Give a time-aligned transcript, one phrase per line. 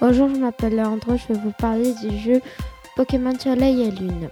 [0.00, 2.40] Bonjour, je m'appelle Leandro, je vais vous parler du jeu
[2.94, 4.30] Pokémon Soleil et Lune.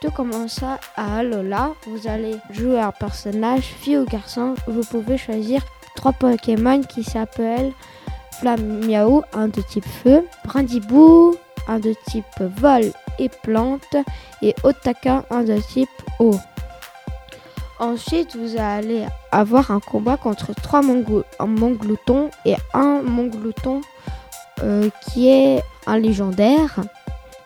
[0.00, 0.78] Tout commence à
[1.18, 5.60] Alola, vous allez jouer un personnage, fille ou garçon, vous pouvez choisir
[5.96, 7.74] trois Pokémon qui s'appellent
[8.42, 11.34] Miaou, un de type feu, Brindibou,
[11.68, 12.84] un de type vol
[13.18, 13.96] et plante,
[14.40, 16.36] et Otaka, un de type eau.
[17.78, 23.82] Ensuite, vous allez avoir un combat contre trois mongloutons et un monglouton
[24.62, 26.80] euh, qui est un légendaire.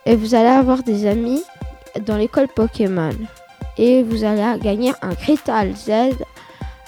[0.06, 1.42] Et vous allez avoir des amis
[2.06, 3.14] dans l'école Pokémon.
[3.76, 6.14] Et vous allez gagner un Crystal Z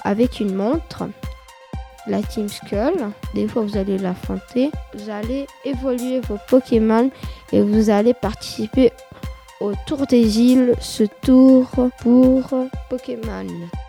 [0.04, 1.04] avec une montre.
[2.08, 2.94] La Team Skull,
[3.34, 4.70] des fois vous allez l'affronter.
[4.94, 7.10] Vous allez évoluer vos Pokémon
[7.52, 8.92] et vous allez participer
[9.60, 11.68] au Tour des îles, ce tour
[12.00, 12.42] pour
[12.90, 13.46] Pokémon.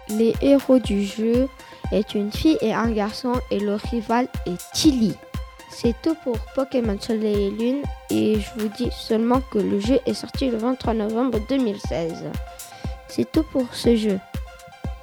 [0.09, 1.48] Les héros du jeu
[1.92, 5.16] est une fille et un garçon et le rival est Tilly.
[5.76, 10.00] C'est tout pour Pokémon Soleil et Lune et je vous dis seulement que le jeu
[10.06, 12.26] est sorti le 23 novembre 2016.
[13.08, 14.20] C'est tout pour ce jeu.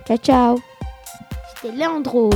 [0.06, 0.58] Ciao ciao
[1.54, 2.30] C'était Leandro